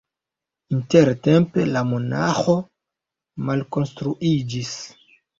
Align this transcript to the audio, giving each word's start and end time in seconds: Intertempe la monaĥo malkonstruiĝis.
Intertempe 0.75 1.65
la 1.73 1.83
monaĥo 1.89 2.55
malkonstruiĝis. 3.49 4.73